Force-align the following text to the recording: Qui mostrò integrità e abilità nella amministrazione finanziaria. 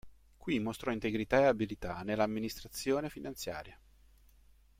Qui 0.35 0.57
mostrò 0.59 0.91
integrità 0.91 1.41
e 1.41 1.45
abilità 1.45 2.01
nella 2.01 2.23
amministrazione 2.23 3.07
finanziaria. 3.07 3.79